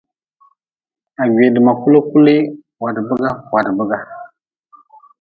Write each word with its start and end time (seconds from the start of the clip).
Ha 1.17 1.23
gweedma 1.33 1.71
kulkuli 1.81 2.35
wadbiga 2.83 3.29
wadbiga. 3.51 3.97